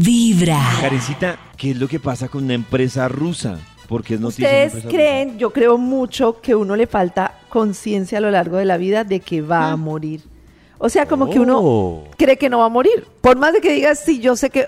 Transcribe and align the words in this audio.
Vibra. 0.00 0.58
Karencita, 0.80 1.36
¿qué 1.56 1.70
es 1.72 1.76
lo 1.78 1.86
que 1.88 2.00
pasa 2.00 2.28
con 2.28 2.44
una 2.44 2.54
empresa 2.54 3.08
rusa? 3.08 3.58
Porque 3.88 4.14
es 4.14 4.20
noticia. 4.20 4.48
Ustedes 4.66 4.84
creen, 4.86 5.38
yo 5.38 5.50
creo 5.52 5.76
mucho 5.78 6.40
que 6.40 6.54
uno 6.54 6.74
le 6.74 6.86
falta 6.86 7.38
conciencia 7.48 8.18
a 8.18 8.20
lo 8.20 8.30
largo 8.30 8.56
de 8.56 8.64
la 8.64 8.76
vida 8.76 9.04
de 9.04 9.20
que 9.20 9.40
va 9.42 9.70
a 9.70 9.76
morir. 9.76 10.22
O 10.78 10.88
sea, 10.88 11.06
como 11.06 11.30
que 11.30 11.38
uno 11.38 11.58
Oh. 11.62 12.04
cree 12.16 12.36
que 12.36 12.48
no 12.50 12.58
va 12.58 12.66
a 12.66 12.68
morir. 12.70 13.06
Por 13.20 13.36
más 13.36 13.52
de 13.52 13.60
que 13.60 13.72
digas, 13.72 14.00
sí, 14.04 14.20
yo 14.20 14.36
sé 14.36 14.50
que 14.50 14.66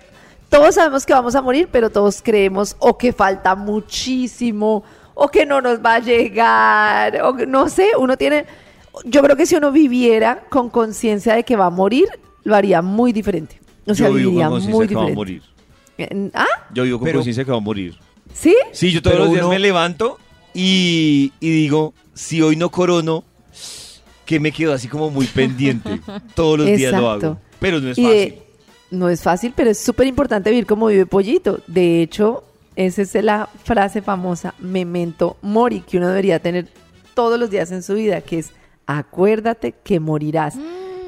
todos 0.48 0.74
sabemos 0.76 1.04
que 1.04 1.12
vamos 1.12 1.34
a 1.34 1.43
morir, 1.43 1.68
pero 1.72 1.90
todos 1.90 2.22
creemos 2.22 2.77
o 2.79 2.96
que 2.96 3.12
falta 3.12 3.54
muchísimo, 3.56 4.84
o 5.14 5.29
que 5.29 5.45
no 5.46 5.61
nos 5.61 5.84
va 5.84 5.95
a 5.95 5.98
llegar, 6.00 7.20
o 7.22 7.34
que- 7.34 7.46
no 7.46 7.68
sé, 7.68 7.88
uno 7.98 8.16
tiene... 8.16 8.45
Yo 9.04 9.22
creo 9.22 9.36
que 9.36 9.45
si 9.46 9.56
uno 9.56 9.72
viviera 9.72 10.45
con 10.48 10.70
conciencia 10.70 11.34
de 11.34 11.43
que 11.43 11.56
va 11.56 11.66
a 11.66 11.70
morir, 11.70 12.06
lo 12.45 12.54
haría 12.54 12.80
muy 12.80 13.12
diferente. 13.12 13.61
O 13.87 13.95
sea, 13.95 14.09
Yo 14.09 14.14
vivo 14.14 14.30
viviría 14.30 14.48
con 14.48 14.55
muy 14.62 14.73
conciencia 14.73 14.89
que 14.89 14.95
va 14.95 15.11
a 15.11 15.14
morir. 15.14 15.43
¿Ah? 16.34 16.46
Yo 16.75 16.82
vivo 16.84 16.98
con 16.98 17.05
Pero- 17.06 17.19
conciencia 17.19 17.45
que 17.45 17.51
va 17.51 17.56
a 17.56 17.60
morir. 17.60 17.97
¿Sí? 18.34 18.55
Sí, 18.73 18.91
yo 18.93 19.01
todos 19.01 19.15
Pero 19.15 19.24
los 19.24 19.33
días 19.33 19.45
uno- 19.45 19.52
me 19.55 19.59
levanto 19.59 20.19
y, 20.52 21.33
y 21.41 21.51
digo, 21.51 21.95
si 22.15 22.43
hoy 22.43 22.57
no 22.57 22.70
corono, 22.70 23.24
que 24.24 24.41
me 24.41 24.51
quedo 24.52 24.73
así 24.73 24.88
como 24.88 25.10
muy 25.10 25.27
pendiente. 25.27 26.01
Todos 26.34 26.59
los 26.59 26.66
días 26.66 26.93
lo 26.93 26.98
Exacto. 26.98 27.27
hago. 27.29 27.38
Pero 27.60 27.80
no 27.80 27.91
es 27.91 27.98
Y 27.98 28.02
fácil. 28.02 28.19
de- 28.19 28.43
no 28.91 29.09
es 29.09 29.23
fácil, 29.23 29.52
pero 29.57 29.70
es 29.70 29.79
súper 29.79 30.07
importante 30.09 30.51
vivir 30.51 30.66
como 30.66 30.87
vive 30.88 31.07
Pollito. 31.07 31.60
De 31.68 32.02
hecho, 32.02 32.43
esa 32.74 33.02
es 33.02 33.15
la 33.23 33.48
frase 33.65 34.02
famosa, 34.02 34.55
memento 34.59 35.37
mori, 35.43 35.80
que 35.80 35.96
uno 35.98 36.09
debería 36.09 36.41
tener 36.41 36.68
todos 37.15 37.38
los 37.38 37.51
días 37.51 37.71
en 37.73 37.82
su 37.84 37.95
vida, 37.95 38.21
que 38.21 38.41
es 38.41 38.51
acuérdate 38.87 39.74
que 39.84 40.01
morirás. 40.01 40.55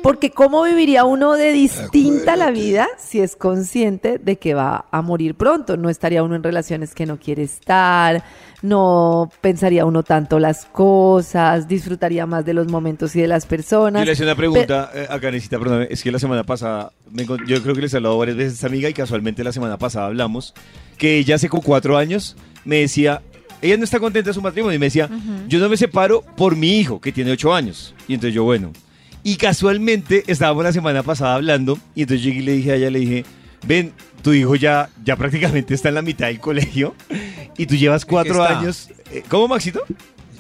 Porque 0.03 0.31
¿cómo 0.31 0.63
viviría 0.63 1.05
uno 1.05 1.35
de 1.35 1.53
distinta 1.53 2.37
la 2.37 2.51
vida 2.51 2.89
si 2.99 3.21
es 3.21 3.37
consciente 3.37 4.19
de 4.19 4.37
que 4.37 4.55
va 4.55 4.87
a 4.91 5.03
morir 5.03 5.35
pronto? 5.35 5.77
No 5.77 5.91
estaría 5.91 6.23
uno 6.23 6.37
en 6.37 6.43
relaciones 6.43 6.95
que 6.95 7.05
no 7.05 7.19
quiere 7.19 7.43
estar, 7.43 8.23
no 8.63 9.31
pensaría 9.41 9.85
uno 9.85 10.03
tanto 10.03 10.39
las 10.39 10.67
cosas, 10.67 11.69
disfrutaría 11.69 12.27
más 12.27 12.45
de 12.45 12.55
los 12.55 12.69
momentos 12.69 13.15
y 13.17 13.21
de 13.21 13.29
las 13.29 13.47
personas. 13.47 14.03
Yo 14.03 14.07
le 14.07 14.13
hacía 14.13 14.27
una 14.27 14.37
pregunta 14.37 14.91
eh, 14.95 15.07
a 15.09 15.19
Karencita, 15.19 15.59
perdóname, 15.59 15.89
es 15.91 16.03
que 16.03 16.13
la 16.13 16.19
semana 16.19 16.45
pasada, 16.45 16.93
me 17.11 17.25
yo 17.25 17.63
creo 17.63 17.75
que 17.75 17.83
les 17.83 17.93
he 17.93 17.97
hablado 17.97 18.19
varias 18.19 18.37
veces 18.37 18.53
a 18.53 18.55
esta 18.57 18.67
amiga 18.69 18.89
y 18.89 18.95
casualmente 18.95 19.43
la 19.45 19.53
semana 19.53 19.79
pasada 19.79 20.07
hablamos, 20.07 20.55
que 20.97 21.19
ella 21.19 21.35
hace 21.35 21.49
como 21.49 21.63
cuatro 21.63 21.97
años 21.97 22.37
me 22.65 22.77
decía, 22.77 23.23
ella 23.63 23.77
no 23.77 23.85
está 23.85 23.99
contenta 23.99 24.31
de 24.31 24.35
su 24.35 24.43
matrimonio 24.43 24.77
y 24.77 24.79
me 24.79 24.87
decía, 24.87 25.09
yo 25.49 25.59
no 25.59 25.69
me 25.69 25.77
separo 25.77 26.23
por 26.37 26.57
mi 26.57 26.79
hijo, 26.79 27.01
que 27.01 27.13
tiene 27.13 27.33
ocho 27.33 27.55
años. 27.55 27.95
Y 28.07 28.15
entonces 28.15 28.35
yo, 28.35 28.45
bueno, 28.45 28.73
y 29.23 29.37
casualmente 29.37 30.25
estábamos 30.27 30.65
la 30.65 30.73
semana 30.73 31.03
pasada 31.03 31.35
hablando 31.35 31.79
y 31.95 32.03
entonces 32.03 32.25
llegué 32.25 32.39
y 32.41 32.43
le 32.43 32.53
dije 32.53 32.73
a 32.73 32.75
ella, 32.77 32.91
le 32.91 32.99
dije, 33.01 33.25
ven, 33.67 33.93
tu 34.23 34.33
hijo 34.33 34.55
ya, 34.57 34.89
ya 35.05 35.17
prácticamente 35.17 35.75
está 35.75 35.89
en 35.91 35.95
la 35.97 36.03
mitad 36.03 36.27
del 36.27 36.41
colegio 36.41 36.95
y 37.57 37.67
tú 37.67 37.77
llevas 37.77 38.05
cuatro 38.05 38.43
años. 38.45 38.89
eh, 39.13 39.23
¿Cómo, 39.29 39.49
Maxito? 39.49 39.81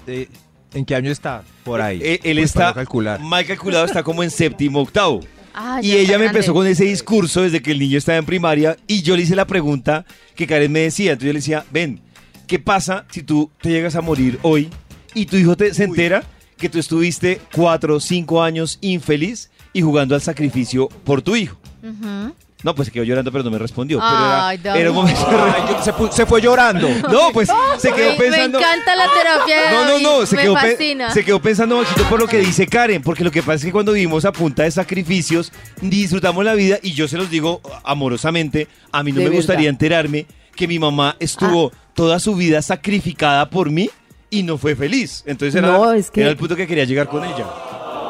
Eh, 0.06 0.28
¿En 0.74 0.84
qué 0.84 0.94
año 0.94 1.10
está? 1.10 1.42
Por 1.64 1.80
ahí. 1.80 2.00
Eh, 2.02 2.20
él 2.24 2.36
Pues, 2.38 2.46
está 2.50 2.74
calcular. 2.74 3.20
mal 3.20 3.44
calculado, 3.46 3.84
está 3.84 4.02
como 4.02 4.22
en 4.22 4.30
séptimo, 4.30 4.80
octavo. 4.80 5.20
Ah, 5.54 5.80
y 5.82 5.92
ella 5.92 6.18
me 6.18 6.26
empezó 6.26 6.54
con 6.54 6.66
ese 6.66 6.84
discurso 6.84 7.42
desde 7.42 7.60
que 7.60 7.72
el 7.72 7.78
niño 7.80 7.98
estaba 7.98 8.18
en 8.18 8.24
primaria 8.26 8.76
y 8.86 9.02
yo 9.02 9.16
le 9.16 9.22
hice 9.22 9.34
la 9.34 9.46
pregunta 9.46 10.04
que 10.36 10.46
Karen 10.46 10.70
me 10.70 10.80
decía. 10.80 11.12
Entonces 11.12 11.26
yo 11.28 11.32
le 11.32 11.38
decía, 11.40 11.64
ven, 11.72 12.00
¿qué 12.46 12.58
pasa 12.60 13.06
si 13.10 13.22
tú 13.22 13.50
te 13.60 13.70
llegas 13.70 13.96
a 13.96 14.00
morir 14.00 14.38
hoy 14.42 14.68
y 15.14 15.26
tu 15.26 15.36
hijo 15.36 15.56
te, 15.56 15.74
se 15.74 15.82
entera 15.84 16.22
que 16.58 16.68
tú 16.68 16.78
estuviste 16.78 17.40
cuatro 17.54 17.96
o 17.96 18.00
cinco 18.00 18.42
años 18.42 18.78
infeliz 18.80 19.50
y 19.72 19.82
jugando 19.82 20.14
al 20.14 20.20
sacrificio 20.22 20.88
por 21.04 21.22
tu 21.22 21.36
hijo? 21.36 21.56
Ujú. 21.82 22.34
No, 22.64 22.74
pues 22.74 22.86
se 22.86 22.92
quedó 22.92 23.04
llorando, 23.04 23.30
pero 23.30 23.44
no 23.44 23.52
me 23.52 23.58
respondió. 23.58 24.00
pero 24.00 24.10
era- 24.10 24.48
Ay, 24.48 24.60
era, 24.64 24.90
un 24.90 24.96
momento 24.96 25.24
Ay, 25.30 25.76
se, 25.80 25.92
se 26.16 26.26
fue 26.26 26.40
llorando. 26.42 26.88
No, 27.08 27.30
pues 27.32 27.48
se 27.78 27.92
quedó 27.92 28.10
Me- 28.14 28.18
Me 28.18 28.24
pensando. 28.24 28.58
encanta 28.58 28.96
la 28.96 29.06
terapia 29.16 29.62
de 29.62 29.70
No, 29.70 29.84
no, 29.84 29.98
no, 30.20 30.26
se 30.26 30.34
me 30.34 30.42
quedó, 30.42 30.54
fascina. 30.54 31.10
se 31.12 31.24
quedó 31.24 31.40
pensando 31.40 31.76
Maxito 31.76 32.02
por 32.08 32.18
lo 32.18 32.26
que 32.26 32.38
dice 32.38 32.66
Karen, 32.66 33.00
porque 33.00 33.22
lo 33.22 33.30
que 33.30 33.42
pasa 33.42 33.54
es 33.54 33.64
que 33.66 33.70
cuando 33.72 33.92
vivimos 33.92 34.24
a 34.24 34.32
punta 34.32 34.64
de 34.64 34.72
sacrificios, 34.72 35.52
disfrutamos 35.80 36.44
la 36.44 36.54
vida 36.54 36.78
y 36.82 36.94
yo 36.94 37.06
se 37.06 37.16
los 37.16 37.30
digo 37.30 37.60
amorosamente, 37.84 38.66
a 38.90 39.04
mí 39.04 39.12
no 39.12 39.18
De 39.18 39.24
me 39.24 39.30
verdad. 39.30 39.38
gustaría 39.38 39.68
enterarme 39.70 40.26
que 40.56 40.66
mi 40.66 40.80
mamá 40.80 41.14
estuvo 41.20 41.70
toda 41.94 42.18
su 42.18 42.34
vida 42.34 42.60
sacrificada 42.62 43.48
por 43.50 43.70
mí 43.70 43.88
y 44.30 44.42
no 44.42 44.58
fue 44.58 44.74
feliz. 44.76 45.22
Entonces 45.26 45.54
era, 45.54 45.68
No, 45.68 45.92
es 45.92 46.10
que- 46.10 46.20
era 46.22 46.30
el 46.30 46.36
punto 46.36 46.56
que 46.56 46.66
quería 46.66 46.84
llegar 46.84 47.08
con 47.08 47.24
ella. 47.24 47.46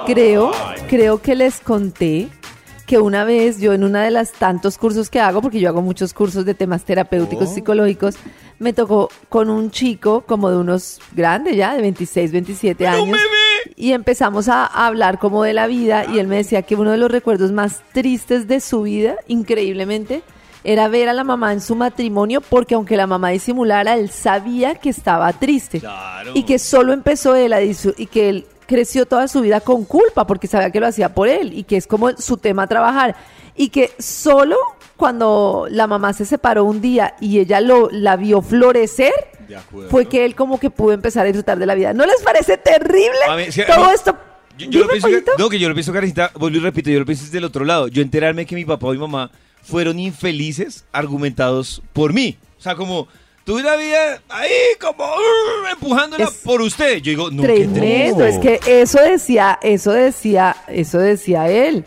Creo, 0.06 0.52
creo 0.88 1.20
que 1.20 1.34
les 1.34 1.60
conté 1.60 2.28
que 2.86 2.98
una 2.98 3.24
vez 3.24 3.60
yo 3.60 3.74
en 3.74 3.84
una 3.84 4.02
de 4.02 4.10
las 4.10 4.32
tantos 4.32 4.78
cursos 4.78 5.10
que 5.10 5.20
hago, 5.20 5.42
porque 5.42 5.60
yo 5.60 5.68
hago 5.68 5.82
muchos 5.82 6.14
cursos 6.14 6.46
de 6.46 6.54
temas 6.54 6.84
terapéuticos, 6.84 7.52
psicológicos, 7.52 8.14
me 8.58 8.72
tocó 8.72 9.10
con 9.28 9.50
un 9.50 9.70
chico 9.70 10.22
como 10.22 10.50
de 10.50 10.56
unos 10.56 10.98
grandes 11.14 11.54
ya, 11.54 11.74
de 11.74 11.82
26, 11.82 12.32
27 12.32 12.86
años. 12.86 13.18
Y 13.76 13.92
empezamos 13.92 14.48
a 14.48 14.64
hablar 14.64 15.18
como 15.18 15.42
de 15.44 15.52
la 15.52 15.66
vida 15.66 16.06
y 16.10 16.18
él 16.18 16.26
me 16.26 16.36
decía 16.36 16.62
que 16.62 16.74
uno 16.76 16.90
de 16.90 16.96
los 16.96 17.10
recuerdos 17.10 17.52
más 17.52 17.82
tristes 17.92 18.48
de 18.48 18.60
su 18.60 18.82
vida, 18.82 19.16
increíblemente, 19.28 20.22
era 20.72 20.86
ver 20.88 21.08
a 21.08 21.14
la 21.14 21.24
mamá 21.24 21.54
en 21.54 21.62
su 21.62 21.74
matrimonio 21.74 22.42
porque 22.42 22.74
aunque 22.74 22.94
la 22.94 23.06
mamá 23.06 23.30
disimulara, 23.30 23.94
él 23.94 24.10
sabía 24.10 24.74
que 24.74 24.90
estaba 24.90 25.32
triste 25.32 25.80
Claro. 25.80 26.32
y 26.34 26.42
que 26.42 26.58
solo 26.58 26.92
empezó 26.92 27.34
él 27.34 27.54
a 27.54 27.62
y 27.62 27.74
que 28.06 28.28
él 28.28 28.46
creció 28.66 29.06
toda 29.06 29.28
su 29.28 29.40
vida 29.40 29.60
con 29.60 29.86
culpa 29.86 30.26
porque 30.26 30.46
sabía 30.46 30.70
que 30.70 30.78
lo 30.78 30.86
hacía 30.86 31.14
por 31.14 31.26
él 31.26 31.54
y 31.54 31.62
que 31.64 31.78
es 31.78 31.86
como 31.86 32.10
su 32.18 32.36
tema 32.36 32.66
trabajar 32.66 33.16
y 33.56 33.70
que 33.70 33.92
solo 33.98 34.56
cuando 34.98 35.68
la 35.70 35.86
mamá 35.86 36.12
se 36.12 36.26
separó 36.26 36.64
un 36.64 36.82
día 36.82 37.14
y 37.18 37.38
ella 37.38 37.62
lo 37.62 37.88
la 37.90 38.16
vio 38.16 38.42
florecer 38.42 39.12
fue 39.88 40.04
que 40.04 40.26
él 40.26 40.34
como 40.34 40.60
que 40.60 40.68
pudo 40.68 40.92
empezar 40.92 41.22
a 41.22 41.28
disfrutar 41.28 41.58
de 41.58 41.64
la 41.64 41.74
vida. 41.74 41.94
¿No 41.94 42.04
les 42.04 42.20
parece 42.22 42.58
terrible 42.58 43.16
mí, 43.38 43.44
todo 43.66 43.90
esto? 43.90 44.14
Yo, 44.58 44.68
yo 44.68 44.80
lo 44.80 44.88
pienso 44.88 45.08
que, 45.08 45.24
no, 45.38 45.48
que 45.48 45.58
yo 45.58 45.68
lo 45.68 45.74
pienso, 45.74 45.92
Karencita, 45.94 46.32
vuelvo 46.34 46.58
y 46.58 46.60
repito, 46.60 46.90
yo 46.90 46.98
lo 46.98 47.06
pienso 47.06 47.24
desde 47.24 47.38
el 47.38 47.44
otro 47.44 47.64
lado. 47.64 47.88
Yo 47.88 48.02
enterarme 48.02 48.44
que 48.44 48.54
mi 48.54 48.66
papá 48.66 48.88
y 48.88 48.90
mi 48.90 48.98
mamá 48.98 49.30
fueron 49.62 49.98
infelices 49.98 50.84
argumentados 50.92 51.82
por 51.92 52.12
mí. 52.12 52.36
O 52.58 52.62
sea, 52.62 52.74
como, 52.74 53.08
tuve 53.44 53.62
una 53.62 53.76
vida 53.76 54.20
ahí 54.28 54.50
como 54.80 55.04
uh, 55.04 55.66
empujándola 55.72 56.24
Es 56.24 56.30
por 56.44 56.60
usted. 56.60 56.98
Yo 56.98 57.10
digo, 57.10 57.30
no, 57.30 57.42
Tremendo, 57.42 58.24
es 58.24 58.38
que 58.38 58.60
eso 58.66 59.00
decía, 59.00 59.58
eso 59.62 59.92
decía, 59.92 60.56
eso 60.68 60.98
decía 60.98 61.48
él, 61.48 61.84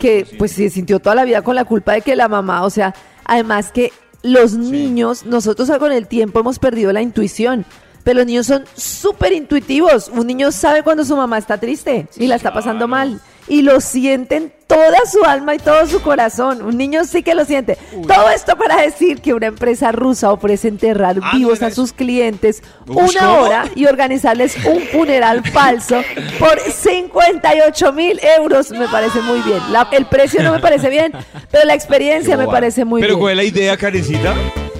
que 0.00 0.20
consciente. 0.20 0.36
pues 0.36 0.52
se 0.52 0.70
sintió 0.70 0.98
toda 0.98 1.14
la 1.14 1.24
vida 1.24 1.42
con 1.42 1.54
la 1.54 1.64
culpa 1.64 1.92
de 1.92 2.00
que 2.02 2.16
la 2.16 2.28
mamá, 2.28 2.64
o 2.64 2.70
sea, 2.70 2.94
además 3.24 3.70
que 3.70 3.92
los 4.22 4.54
niños, 4.54 5.24
nosotros 5.26 5.70
con 5.78 5.92
el 5.92 6.08
tiempo 6.08 6.40
hemos 6.40 6.58
perdido 6.58 6.92
la 6.92 7.02
intuición, 7.02 7.64
pero 8.02 8.18
los 8.18 8.26
niños 8.26 8.46
son 8.46 8.64
súper 8.74 9.32
intuitivos, 9.32 10.08
un 10.08 10.26
niño 10.26 10.50
sabe 10.50 10.82
cuando 10.82 11.04
su 11.04 11.16
mamá 11.16 11.38
está 11.38 11.58
triste 11.58 12.08
y 12.16 12.26
la 12.26 12.36
está 12.36 12.52
pasando 12.52 12.88
mal. 12.88 13.20
Y 13.46 13.60
lo 13.62 13.80
sienten 13.80 14.52
toda 14.66 14.96
su 15.10 15.22
alma 15.24 15.54
y 15.54 15.58
todo 15.58 15.86
su 15.86 16.00
corazón. 16.00 16.62
Un 16.62 16.78
niño 16.78 17.04
sí 17.04 17.22
que 17.22 17.34
lo 17.34 17.44
siente. 17.44 17.76
Todo 18.08 18.30
esto 18.30 18.56
para 18.56 18.80
decir 18.80 19.20
que 19.20 19.34
una 19.34 19.46
empresa 19.48 19.92
rusa 19.92 20.32
ofrece 20.32 20.68
enterrar 20.68 21.16
Ah, 21.22 21.32
vivos 21.36 21.62
a 21.62 21.70
sus 21.70 21.92
clientes 21.92 22.62
una 22.86 23.20
¿cómo? 23.20 23.42
hora 23.42 23.64
y 23.74 23.84
organizarles 23.84 24.56
un 24.64 24.80
funeral 24.80 25.44
falso 25.52 26.02
por 26.38 26.58
58 26.58 27.92
mil 27.92 28.18
euros. 28.38 28.70
Me 28.70 28.88
parece 28.88 29.20
muy 29.20 29.40
bien. 29.40 29.60
La- 29.70 29.88
el 29.92 30.06
precio 30.06 30.42
no 30.42 30.52
me 30.52 30.58
parece 30.60 30.88
bien, 30.88 31.12
pero 31.50 31.64
la 31.66 31.74
experiencia 31.74 32.36
me 32.38 32.46
parece 32.46 32.84
muy 32.86 33.00
Pero 33.02 33.14
bien. 33.14 33.20
¿cuál 33.20 33.32
es 33.32 33.36
la 33.36 33.44
idea, 33.44 33.76
Karencita? 33.76 34.34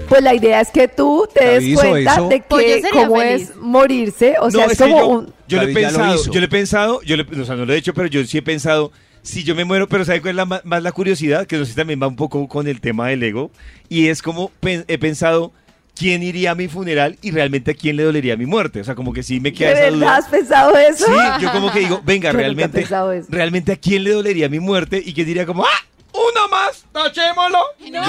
Pues 0.08 0.22
la 0.22 0.34
idea 0.34 0.60
es 0.60 0.70
que 0.70 0.86
tú 0.88 1.26
te 1.32 1.44
des 1.44 1.54
David 1.62 1.74
cuenta 1.90 2.14
eso. 2.14 2.28
de 2.28 2.44
Pues 2.48 2.82
que 2.84 2.90
cómo 2.90 3.16
feliz. 3.16 3.50
es 3.50 3.56
morirse. 3.56 4.34
O 4.40 4.50
sea, 4.50 4.66
no, 4.66 4.72
es 4.72 4.78
que 4.78 4.84
como 4.84 4.98
yo, 4.98 5.08
un... 5.08 5.34
yo 5.48 5.60
he 5.62 5.66
lo 5.66 5.74
pensado, 5.74 6.24
yo 6.30 6.40
lo 6.40 6.44
he 6.46 6.48
pensado, 6.48 7.02
yo 7.02 7.16
le- 7.16 7.40
o 7.42 7.44
sea, 7.44 7.56
no 7.56 7.64
lo 7.64 7.72
he 7.72 7.76
hecho, 7.76 7.94
pero 7.94 8.08
yo 8.08 8.24
sí 8.24 8.38
he 8.38 8.42
pensado, 8.42 8.92
si 9.22 9.42
yo 9.44 9.54
me 9.54 9.64
muero, 9.64 9.88
pero 9.88 10.04
¿sabe 10.04 10.20
cuál 10.20 10.30
es 10.32 10.36
la, 10.36 10.44
más 10.62 10.82
la 10.82 10.92
curiosidad? 10.92 11.46
Que 11.46 11.56
no 11.56 11.64
sé 11.64 11.70
si 11.72 11.76
también 11.76 12.00
va 12.02 12.06
un 12.06 12.16
poco 12.16 12.46
con 12.48 12.68
el 12.68 12.80
tema 12.80 13.08
del 13.08 13.22
ego, 13.22 13.50
y 13.88 14.08
es 14.08 14.20
como 14.22 14.50
pen- 14.60 14.84
he 14.88 14.98
pensado, 14.98 15.52
¿quién 15.96 16.22
iría 16.22 16.50
a 16.50 16.54
mi 16.54 16.68
funeral 16.68 17.16
y 17.22 17.30
realmente 17.30 17.70
a 17.70 17.74
quién 17.74 17.96
le 17.96 18.02
dolería 18.04 18.36
mi 18.36 18.46
muerte? 18.46 18.80
O 18.80 18.84
sea, 18.84 18.94
como 18.94 19.12
que 19.12 19.22
sí 19.22 19.40
me 19.40 19.50
¿De 19.50 19.56
queda 19.56 19.70
esa 19.72 19.80
verdad 19.80 19.96
duda. 19.96 20.16
has 20.16 20.26
pensado 20.28 20.76
eso? 20.76 21.06
Sí, 21.06 21.12
yo 21.40 21.50
como 21.52 21.72
que 21.72 21.78
digo, 21.80 22.02
venga, 22.04 22.30
Yo 22.30 22.38
he 22.38 22.42
realmente, 22.42 22.80
pensado 22.80 23.10
eso. 23.12 23.26
realmente 23.30 23.72
a 23.72 23.76
quién 23.76 24.04
le 24.04 24.10
dolería 24.10 24.48
mi 24.50 24.60
muerte 24.60 25.02
y 25.04 25.14
quién 25.14 25.26
diría 25.26 25.46
como, 25.46 25.64
¡ah! 25.64 25.68
¡Uno 26.12 26.48
más! 26.48 26.84
¡Tachémoslo! 26.92 27.58
Ya. 27.90 28.02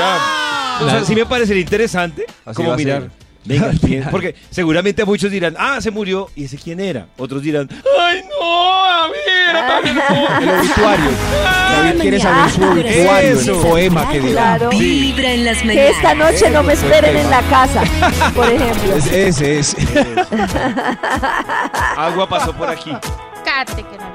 O 0.81 0.89
sea, 0.89 1.03
sí 1.05 1.15
me 1.15 1.25
parecería 1.25 1.61
interesante 1.61 2.25
Así 2.45 2.55
como 2.55 2.69
va 2.69 2.75
a 2.75 2.77
mirar. 2.77 3.01
ser. 3.03 3.11
Venga, 3.45 3.65
Al 3.69 3.79
¿quién? 3.79 3.91
final. 3.99 4.09
Porque 4.09 4.35
seguramente 4.49 5.05
muchos 5.05 5.29
dirán, 5.29 5.55
ah, 5.59 5.79
se 5.79 5.91
murió. 5.91 6.29
¿Y 6.35 6.45
ese 6.45 6.57
quién 6.57 6.79
era? 6.79 7.05
Otros 7.17 7.43
dirán, 7.43 7.69
¡ay, 8.01 8.23
no! 8.39 8.85
A 8.85 9.07
ver, 9.07 9.55
a 9.55 9.81
ver, 9.81 9.93
no". 9.93 10.01
El 10.41 10.59
obituario. 10.61 11.09
David 11.43 12.01
quiere 12.01 12.19
saber 12.19 12.49
su 12.51 12.63
obituario, 12.63 13.39
Eso. 13.39 13.55
el 13.55 13.61
poema 13.69 14.09
que 14.09 14.19
diga. 14.19 14.31
Claro. 14.57 14.69
Vibra 14.71 15.31
en 15.31 15.45
las 15.45 15.59
Que 15.59 15.65
mañanas. 15.67 15.91
esta 15.95 16.15
noche 16.15 16.49
no 16.49 16.63
me 16.63 16.73
Eso, 16.73 16.85
esperen 16.87 17.17
en 17.17 17.29
la 17.29 17.41
casa, 17.43 17.83
por 18.33 18.49
ejemplo. 18.51 18.95
Es- 18.95 19.11
Ese 19.11 19.59
es. 19.59 19.75
Agua 21.97 22.27
pasó 22.27 22.53
por 22.53 22.67
aquí. 22.69 22.91
Cállate, 23.43 23.83
que 23.83 23.97
no. 23.97 24.05